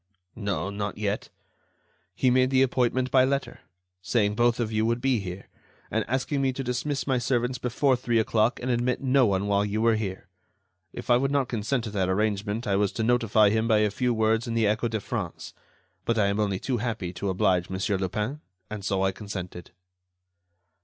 [0.35, 1.29] No, not yet.
[2.15, 3.59] He made the appointment by letter,
[4.01, 5.47] saying both of you would be here,
[5.91, 9.63] and asking me to dismiss my servants before three o'clock and admit no one while
[9.63, 10.27] you were here.
[10.91, 13.91] If I would not consent to that arrangement, I was to notify him by a
[13.91, 15.53] few words in the Echo de France.
[16.03, 17.79] But I am only too happy to oblige Mon.
[17.97, 18.41] Lupin,
[18.71, 19.69] and so I consented."